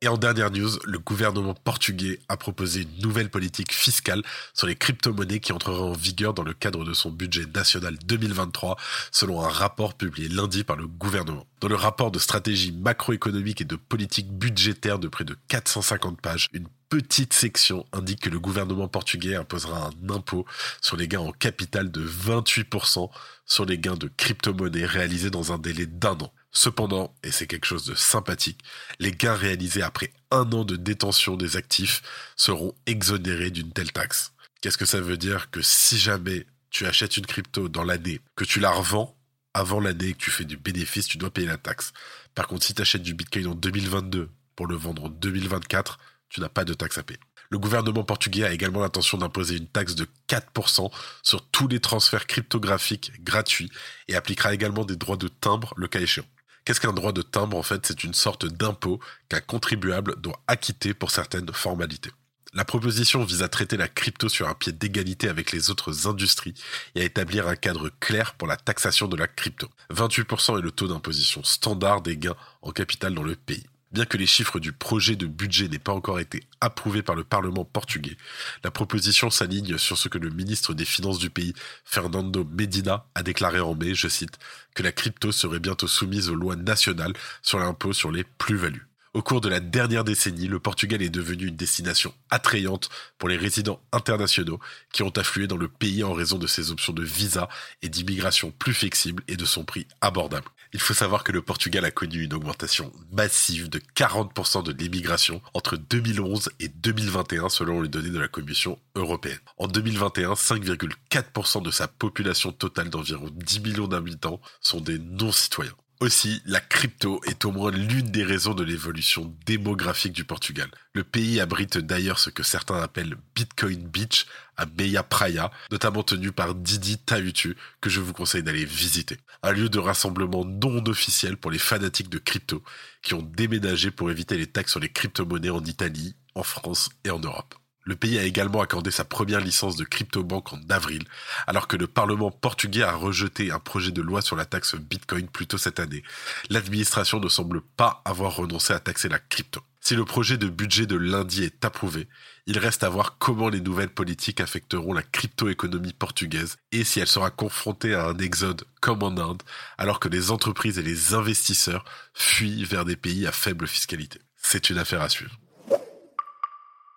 Et 0.00 0.06
en 0.06 0.16
dernière 0.16 0.52
news, 0.52 0.70
le 0.84 0.98
gouvernement 1.00 1.54
portugais 1.54 2.20
a 2.28 2.36
proposé 2.36 2.82
une 2.82 3.02
nouvelle 3.02 3.30
politique 3.30 3.72
fiscale 3.72 4.22
sur 4.54 4.68
les 4.68 4.76
crypto-monnaies 4.76 5.40
qui 5.40 5.52
entrera 5.52 5.82
en 5.82 5.92
vigueur 5.92 6.34
dans 6.34 6.44
le 6.44 6.52
cadre 6.52 6.84
de 6.84 6.92
son 6.92 7.10
budget 7.10 7.46
national 7.46 7.98
2023, 8.04 8.76
selon 9.10 9.42
un 9.42 9.48
rapport 9.48 9.94
publié 9.94 10.28
lundi 10.28 10.62
par 10.62 10.76
le 10.76 10.86
gouvernement. 10.86 11.46
Dans 11.60 11.68
le 11.68 11.74
rapport 11.74 12.12
de 12.12 12.20
stratégie 12.20 12.70
macroéconomique 12.70 13.60
et 13.60 13.64
de 13.64 13.74
politique 13.74 14.30
budgétaire 14.30 15.00
de 15.00 15.08
près 15.08 15.24
de 15.24 15.36
450 15.48 16.20
pages, 16.20 16.48
une 16.52 16.68
petite 16.88 17.32
section 17.32 17.84
indique 17.92 18.20
que 18.20 18.30
le 18.30 18.38
gouvernement 18.38 18.86
portugais 18.86 19.34
imposera 19.34 19.90
un 19.90 20.14
impôt 20.14 20.46
sur 20.80 20.96
les 20.96 21.08
gains 21.08 21.20
en 21.20 21.32
capital 21.32 21.90
de 21.90 22.06
28% 22.06 23.10
sur 23.44 23.64
les 23.64 23.76
gains 23.76 23.96
de 23.96 24.08
crypto-monnaies 24.16 24.86
réalisés 24.86 25.30
dans 25.30 25.52
un 25.52 25.58
délai 25.58 25.86
d'un 25.86 26.12
an. 26.12 26.32
Cependant, 26.52 27.12
et 27.24 27.32
c'est 27.32 27.48
quelque 27.48 27.66
chose 27.66 27.84
de 27.84 27.94
sympathique, 27.94 28.60
les 29.00 29.10
gains 29.10 29.34
réalisés 29.34 29.82
après 29.82 30.12
un 30.30 30.50
an 30.52 30.64
de 30.64 30.76
détention 30.76 31.36
des 31.36 31.56
actifs 31.56 32.02
seront 32.36 32.74
exonérés 32.86 33.50
d'une 33.50 33.72
telle 33.72 33.92
taxe. 33.92 34.32
Qu'est-ce 34.60 34.78
que 34.78 34.86
ça 34.86 35.00
veut 35.00 35.18
dire 35.18 35.50
Que 35.50 35.60
si 35.60 35.98
jamais 35.98 36.46
tu 36.70 36.86
achètes 36.86 37.16
une 37.16 37.26
crypto 37.26 37.68
dans 37.68 37.84
l'année, 37.84 38.20
que 38.36 38.44
tu 38.44 38.60
la 38.60 38.70
revends 38.70 39.17
avant 39.58 39.80
l'année 39.80 40.12
que 40.12 40.18
tu 40.18 40.30
fais 40.30 40.44
du 40.44 40.56
bénéfice, 40.56 41.08
tu 41.08 41.18
dois 41.18 41.30
payer 41.30 41.48
la 41.48 41.56
taxe. 41.56 41.92
Par 42.36 42.46
contre, 42.46 42.64
si 42.64 42.74
tu 42.74 42.82
achètes 42.82 43.02
du 43.02 43.12
Bitcoin 43.12 43.48
en 43.48 43.54
2022 43.56 44.30
pour 44.54 44.68
le 44.68 44.76
vendre 44.76 45.06
en 45.06 45.08
2024, 45.08 45.98
tu 46.28 46.40
n'as 46.40 46.48
pas 46.48 46.64
de 46.64 46.74
taxe 46.74 46.96
à 46.98 47.02
payer. 47.02 47.18
Le 47.50 47.58
gouvernement 47.58 48.04
portugais 48.04 48.44
a 48.44 48.52
également 48.52 48.80
l'intention 48.80 49.18
d'imposer 49.18 49.56
une 49.56 49.66
taxe 49.66 49.96
de 49.96 50.06
4% 50.28 50.92
sur 51.24 51.44
tous 51.50 51.66
les 51.66 51.80
transferts 51.80 52.28
cryptographiques 52.28 53.12
gratuits 53.24 53.70
et 54.06 54.14
appliquera 54.14 54.54
également 54.54 54.84
des 54.84 54.96
droits 54.96 55.16
de 55.16 55.26
timbre 55.26 55.74
le 55.76 55.88
cas 55.88 56.00
échéant. 56.00 56.26
Qu'est-ce 56.64 56.80
qu'un 56.80 56.92
droit 56.92 57.12
de 57.12 57.22
timbre 57.22 57.56
En 57.56 57.62
fait, 57.64 57.84
c'est 57.84 58.04
une 58.04 58.14
sorte 58.14 58.46
d'impôt 58.46 59.00
qu'un 59.28 59.40
contribuable 59.40 60.20
doit 60.20 60.40
acquitter 60.46 60.94
pour 60.94 61.10
certaines 61.10 61.52
formalités. 61.52 62.10
La 62.54 62.64
proposition 62.64 63.24
vise 63.24 63.42
à 63.42 63.48
traiter 63.48 63.76
la 63.76 63.88
crypto 63.88 64.30
sur 64.30 64.48
un 64.48 64.54
pied 64.54 64.72
d'égalité 64.72 65.28
avec 65.28 65.52
les 65.52 65.68
autres 65.68 66.08
industries 66.08 66.54
et 66.94 67.02
à 67.02 67.04
établir 67.04 67.46
un 67.46 67.56
cadre 67.56 67.90
clair 68.00 68.34
pour 68.34 68.48
la 68.48 68.56
taxation 68.56 69.06
de 69.06 69.16
la 69.16 69.26
crypto. 69.26 69.68
28% 69.90 70.58
est 70.58 70.62
le 70.62 70.70
taux 70.70 70.88
d'imposition 70.88 71.44
standard 71.44 72.00
des 72.00 72.16
gains 72.16 72.36
en 72.62 72.70
capital 72.70 73.14
dans 73.14 73.22
le 73.22 73.36
pays. 73.36 73.66
Bien 73.92 74.06
que 74.06 74.16
les 74.16 74.26
chiffres 74.26 74.60
du 74.60 74.72
projet 74.72 75.16
de 75.16 75.26
budget 75.26 75.68
n'aient 75.68 75.78
pas 75.78 75.92
encore 75.92 76.20
été 76.20 76.42
approuvés 76.60 77.02
par 77.02 77.16
le 77.16 77.24
Parlement 77.24 77.64
portugais, 77.64 78.16
la 78.64 78.70
proposition 78.70 79.30
s'aligne 79.30 79.78
sur 79.78 79.96
ce 79.96 80.08
que 80.08 80.18
le 80.18 80.30
ministre 80.30 80.74
des 80.74 80.84
Finances 80.84 81.18
du 81.18 81.30
pays, 81.30 81.54
Fernando 81.84 82.44
Medina, 82.44 83.06
a 83.14 83.22
déclaré 83.22 83.60
en 83.60 83.74
mai, 83.74 83.94
je 83.94 84.08
cite, 84.08 84.38
que 84.74 84.82
la 84.82 84.92
crypto 84.92 85.32
serait 85.32 85.60
bientôt 85.60 85.88
soumise 85.88 86.28
aux 86.28 86.34
lois 86.34 86.56
nationales 86.56 87.14
sur 87.42 87.58
l'impôt 87.58 87.94
sur 87.94 88.10
les 88.10 88.24
plus-values. 88.24 88.87
Au 89.18 89.22
cours 89.22 89.40
de 89.40 89.48
la 89.48 89.58
dernière 89.58 90.04
décennie, 90.04 90.46
le 90.46 90.60
Portugal 90.60 91.02
est 91.02 91.10
devenu 91.10 91.48
une 91.48 91.56
destination 91.56 92.14
attrayante 92.30 92.88
pour 93.18 93.28
les 93.28 93.36
résidents 93.36 93.82
internationaux 93.90 94.60
qui 94.92 95.02
ont 95.02 95.10
afflué 95.10 95.48
dans 95.48 95.56
le 95.56 95.66
pays 95.66 96.04
en 96.04 96.12
raison 96.12 96.38
de 96.38 96.46
ses 96.46 96.70
options 96.70 96.92
de 96.92 97.02
visa 97.02 97.48
et 97.82 97.88
d'immigration 97.88 98.52
plus 98.52 98.72
flexibles 98.72 99.24
et 99.26 99.34
de 99.34 99.44
son 99.44 99.64
prix 99.64 99.88
abordable. 100.00 100.46
Il 100.72 100.78
faut 100.78 100.94
savoir 100.94 101.24
que 101.24 101.32
le 101.32 101.42
Portugal 101.42 101.84
a 101.84 101.90
connu 101.90 102.22
une 102.22 102.32
augmentation 102.32 102.92
massive 103.10 103.68
de 103.68 103.80
40% 103.96 104.62
de 104.62 104.70
l'immigration 104.70 105.42
entre 105.52 105.76
2011 105.76 106.50
et 106.60 106.68
2021 106.68 107.48
selon 107.48 107.82
les 107.82 107.88
données 107.88 108.10
de 108.10 108.20
la 108.20 108.28
Commission 108.28 108.78
européenne. 108.94 109.40
En 109.56 109.66
2021, 109.66 110.34
5,4% 110.34 111.64
de 111.64 111.72
sa 111.72 111.88
population 111.88 112.52
totale 112.52 112.88
d'environ 112.88 113.28
10 113.32 113.60
millions 113.62 113.88
d'habitants 113.88 114.40
sont 114.60 114.80
des 114.80 115.00
non-citoyens. 115.00 115.74
Aussi, 116.00 116.40
la 116.46 116.60
crypto 116.60 117.20
est 117.26 117.44
au 117.44 117.50
moins 117.50 117.72
l'une 117.72 118.12
des 118.12 118.22
raisons 118.22 118.54
de 118.54 118.62
l'évolution 118.62 119.34
démographique 119.46 120.12
du 120.12 120.22
Portugal. 120.22 120.70
Le 120.94 121.02
pays 121.02 121.40
abrite 121.40 121.76
d'ailleurs 121.76 122.20
ce 122.20 122.30
que 122.30 122.44
certains 122.44 122.80
appellent 122.80 123.16
Bitcoin 123.34 123.84
Beach 123.88 124.26
à 124.56 124.66
Meia 124.66 125.02
Praia, 125.02 125.50
notamment 125.72 126.04
tenu 126.04 126.30
par 126.30 126.54
Didi 126.54 126.98
Tautu, 126.98 127.56
que 127.80 127.90
je 127.90 128.00
vous 128.00 128.12
conseille 128.12 128.44
d'aller 128.44 128.64
visiter. 128.64 129.16
Un 129.42 129.50
lieu 129.50 129.68
de 129.68 129.80
rassemblement 129.80 130.44
non 130.44 130.86
officiel 130.86 131.36
pour 131.36 131.50
les 131.50 131.58
fanatiques 131.58 132.10
de 132.10 132.18
crypto 132.18 132.62
qui 133.02 133.14
ont 133.14 133.22
déménagé 133.22 133.90
pour 133.90 134.08
éviter 134.08 134.36
les 134.36 134.46
taxes 134.46 134.70
sur 134.70 134.80
les 134.80 134.92
crypto-monnaies 134.92 135.50
en 135.50 135.64
Italie, 135.64 136.14
en 136.36 136.44
France 136.44 136.90
et 137.02 137.10
en 137.10 137.18
Europe. 137.18 137.56
Le 137.88 137.96
pays 137.96 138.18
a 138.18 138.24
également 138.24 138.60
accordé 138.60 138.90
sa 138.90 139.06
première 139.06 139.40
licence 139.40 139.76
de 139.76 139.84
crypto-banque 139.84 140.52
en 140.52 140.60
avril, 140.68 141.04
alors 141.46 141.68
que 141.68 141.76
le 141.78 141.86
Parlement 141.86 142.30
portugais 142.30 142.82
a 142.82 142.92
rejeté 142.92 143.50
un 143.50 143.60
projet 143.60 143.92
de 143.92 144.02
loi 144.02 144.20
sur 144.20 144.36
la 144.36 144.44
taxe 144.44 144.74
Bitcoin 144.74 145.26
plus 145.26 145.46
tôt 145.46 145.56
cette 145.56 145.80
année. 145.80 146.02
L'administration 146.50 147.18
ne 147.18 147.30
semble 147.30 147.62
pas 147.62 148.02
avoir 148.04 148.36
renoncé 148.36 148.74
à 148.74 148.78
taxer 148.78 149.08
la 149.08 149.18
crypto. 149.18 149.62
Si 149.80 149.96
le 149.96 150.04
projet 150.04 150.36
de 150.36 150.48
budget 150.48 150.84
de 150.84 150.96
lundi 150.96 151.44
est 151.44 151.64
approuvé, 151.64 152.08
il 152.46 152.58
reste 152.58 152.84
à 152.84 152.90
voir 152.90 153.16
comment 153.16 153.48
les 153.48 153.62
nouvelles 153.62 153.88
politiques 153.88 154.42
affecteront 154.42 154.92
la 154.92 155.02
crypto-économie 155.02 155.94
portugaise 155.94 156.58
et 156.72 156.84
si 156.84 157.00
elle 157.00 157.06
sera 157.06 157.30
confrontée 157.30 157.94
à 157.94 158.08
un 158.08 158.18
exode 158.18 158.64
comme 158.82 159.02
en 159.02 159.16
Inde, 159.16 159.42
alors 159.78 159.98
que 159.98 160.10
les 160.10 160.30
entreprises 160.30 160.78
et 160.78 160.82
les 160.82 161.14
investisseurs 161.14 161.86
fuient 162.12 162.64
vers 162.64 162.84
des 162.84 162.96
pays 162.96 163.26
à 163.26 163.32
faible 163.32 163.66
fiscalité. 163.66 164.20
C'est 164.36 164.68
une 164.68 164.76
affaire 164.76 165.00
à 165.00 165.08
suivre. 165.08 165.38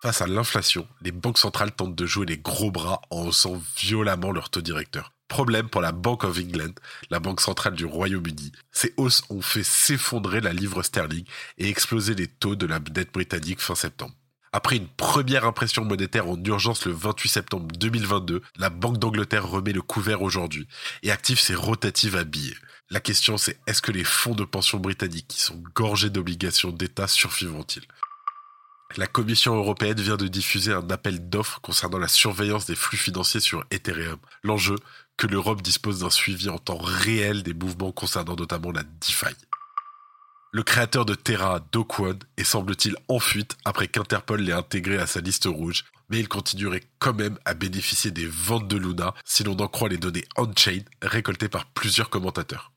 Face 0.02 0.20
à 0.20 0.26
l'inflation, 0.26 0.88
les 1.02 1.12
banques 1.12 1.38
centrales 1.38 1.70
tentent 1.70 1.94
de 1.94 2.06
jouer 2.06 2.26
les 2.26 2.36
gros 2.36 2.72
bras 2.72 3.02
en 3.10 3.26
haussant 3.26 3.62
violemment 3.76 4.32
leur 4.32 4.50
taux 4.50 4.60
directeur. 4.60 5.12
Problème 5.28 5.68
pour 5.68 5.80
la 5.80 5.92
Bank 5.92 6.24
of 6.24 6.40
England, 6.40 6.72
la 7.10 7.20
banque 7.20 7.40
centrale 7.40 7.76
du 7.76 7.84
Royaume-Uni. 7.84 8.50
Ces 8.72 8.94
hausses 8.96 9.22
ont 9.30 9.42
fait 9.42 9.62
s'effondrer 9.62 10.40
la 10.40 10.52
livre 10.52 10.82
sterling 10.82 11.24
et 11.56 11.68
exploser 11.68 12.16
les 12.16 12.26
taux 12.26 12.56
de 12.56 12.66
la 12.66 12.80
dette 12.80 13.12
britannique 13.12 13.60
fin 13.60 13.76
septembre. 13.76 14.12
Après 14.52 14.76
une 14.76 14.88
première 14.88 15.44
impression 15.44 15.84
monétaire 15.84 16.28
en 16.28 16.42
urgence 16.42 16.84
le 16.84 16.92
28 16.92 17.28
septembre 17.28 17.68
2022, 17.78 18.42
la 18.56 18.70
Banque 18.70 18.98
d'Angleterre 18.98 19.46
remet 19.46 19.72
le 19.72 19.82
couvert 19.82 20.22
aujourd'hui 20.22 20.66
et 21.04 21.12
active 21.12 21.38
ses 21.38 21.54
rotatives 21.54 22.16
à 22.16 22.24
billets. 22.24 22.56
La 22.90 22.98
question 22.98 23.38
c'est 23.38 23.60
est-ce 23.68 23.80
que 23.80 23.92
les 23.92 24.02
fonds 24.02 24.34
de 24.34 24.44
pension 24.44 24.78
britanniques 24.78 25.28
qui 25.28 25.40
sont 25.40 25.62
gorgés 25.76 26.10
d'obligations 26.10 26.72
d'État 26.72 27.06
survivront-ils? 27.06 27.86
La 28.96 29.06
Commission 29.06 29.56
européenne 29.56 30.00
vient 30.00 30.16
de 30.16 30.28
diffuser 30.28 30.72
un 30.72 30.88
appel 30.90 31.28
d'offres 31.28 31.60
concernant 31.60 31.98
la 31.98 32.08
surveillance 32.08 32.66
des 32.66 32.74
flux 32.74 32.96
financiers 32.96 33.40
sur 33.40 33.64
Ethereum. 33.70 34.18
L'enjeu, 34.42 34.76
que 35.16 35.26
l'Europe 35.26 35.62
dispose 35.62 36.00
d'un 36.00 36.10
suivi 36.10 36.48
en 36.48 36.58
temps 36.58 36.78
réel 36.78 37.42
des 37.42 37.54
mouvements 37.54 37.92
concernant 37.92 38.36
notamment 38.36 38.72
la 38.72 38.82
DeFi. 38.82 39.34
Le 40.54 40.62
créateur 40.62 41.06
de 41.06 41.14
Terra, 41.14 41.60
Dokwon, 41.72 42.18
est 42.36 42.44
semble-t-il 42.44 42.96
en 43.08 43.18
fuite 43.18 43.56
après 43.64 43.88
qu'Interpol 43.88 44.42
l'ait 44.42 44.52
intégré 44.52 44.98
à 44.98 45.06
sa 45.06 45.20
liste 45.20 45.46
rouge, 45.46 45.84
mais 46.10 46.18
il 46.18 46.28
continuerait 46.28 46.82
quand 46.98 47.14
même 47.14 47.38
à 47.46 47.54
bénéficier 47.54 48.10
des 48.10 48.26
ventes 48.26 48.68
de 48.68 48.76
Luna 48.76 49.14
si 49.24 49.44
l'on 49.44 49.56
en 49.60 49.68
croit 49.68 49.88
les 49.88 49.96
données 49.96 50.26
on-chain 50.36 50.80
récoltées 51.00 51.48
par 51.48 51.64
plusieurs 51.66 52.10
commentateurs. 52.10 52.72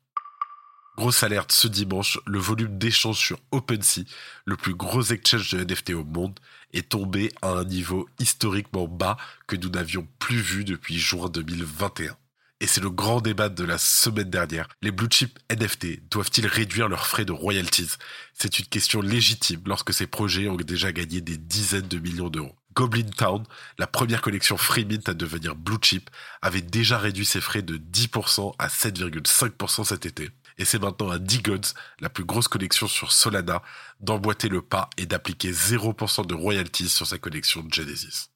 Grosse 0.96 1.22
alerte 1.24 1.52
ce 1.52 1.68
dimanche, 1.68 2.18
le 2.24 2.38
volume 2.38 2.78
d'échanges 2.78 3.18
sur 3.18 3.38
OpenSea, 3.50 4.04
le 4.46 4.56
plus 4.56 4.74
gros 4.74 5.02
exchange 5.02 5.50
de 5.50 5.62
NFT 5.62 5.90
au 5.90 6.04
monde, 6.04 6.40
est 6.72 6.88
tombé 6.88 7.30
à 7.42 7.50
un 7.50 7.64
niveau 7.64 8.08
historiquement 8.18 8.88
bas 8.88 9.18
que 9.46 9.56
nous 9.56 9.68
n'avions 9.68 10.08
plus 10.18 10.40
vu 10.40 10.64
depuis 10.64 10.98
juin 10.98 11.28
2021. 11.28 12.16
Et 12.60 12.66
c'est 12.66 12.80
le 12.80 12.88
grand 12.88 13.20
débat 13.20 13.50
de 13.50 13.62
la 13.62 13.76
semaine 13.76 14.30
dernière. 14.30 14.68
Les 14.80 14.90
blue 14.90 15.08
chip 15.10 15.38
NFT 15.50 16.08
doivent-ils 16.10 16.46
réduire 16.46 16.88
leurs 16.88 17.06
frais 17.06 17.26
de 17.26 17.32
royalties? 17.32 17.90
C'est 18.32 18.58
une 18.58 18.64
question 18.64 19.02
légitime 19.02 19.60
lorsque 19.66 19.92
ces 19.92 20.06
projets 20.06 20.48
ont 20.48 20.56
déjà 20.56 20.92
gagné 20.92 21.20
des 21.20 21.36
dizaines 21.36 21.88
de 21.88 21.98
millions 21.98 22.30
d'euros. 22.30 22.56
Goblin 22.72 23.02
Town, 23.02 23.44
la 23.78 23.86
première 23.86 24.22
collection 24.22 24.56
Freemint 24.56 25.00
à 25.06 25.12
devenir 25.12 25.56
blue 25.56 25.76
chip, 25.82 26.08
avait 26.40 26.62
déjà 26.62 26.98
réduit 26.98 27.26
ses 27.26 27.42
frais 27.42 27.62
de 27.62 27.76
10% 27.76 28.54
à 28.58 28.68
7,5% 28.68 29.84
cet 29.84 30.06
été 30.06 30.30
et 30.58 30.64
c'est 30.64 30.78
maintenant 30.78 31.10
à 31.10 31.18
D-Gods, 31.18 31.74
la 32.00 32.08
plus 32.08 32.24
grosse 32.24 32.48
collection 32.48 32.86
sur 32.86 33.12
Solana, 33.12 33.62
d'emboîter 34.00 34.48
le 34.48 34.62
pas 34.62 34.90
et 34.96 35.06
d'appliquer 35.06 35.52
0% 35.52 36.26
de 36.26 36.34
royalties 36.34 36.88
sur 36.88 37.06
sa 37.06 37.18
collection 37.18 37.64
Genesis. 37.70 38.30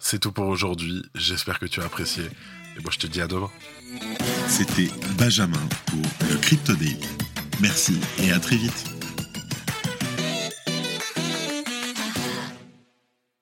c'est 0.00 0.18
tout 0.18 0.32
pour 0.32 0.46
aujourd'hui. 0.46 1.02
J'espère 1.14 1.58
que 1.58 1.66
tu 1.66 1.80
as 1.80 1.84
apprécié. 1.84 2.24
Et 2.76 2.80
moi, 2.80 2.90
je 2.90 2.98
te 2.98 3.06
dis 3.06 3.20
à 3.20 3.26
demain. 3.26 3.50
C'était 4.48 4.90
Benjamin 5.18 5.60
pour 5.86 6.02
le 6.30 6.36
Crypto. 6.38 6.72
Merci 7.60 8.00
et 8.18 8.32
à 8.32 8.40
très 8.40 8.56
vite. 8.56 8.91